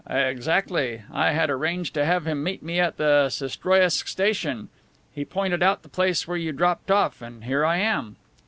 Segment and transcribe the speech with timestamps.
[0.09, 1.03] "Exactly.
[1.11, 4.69] I had arranged to have him meet me at the Sestroriesk station.
[5.13, 8.15] He pointed out the place where you dropped off, and here I am."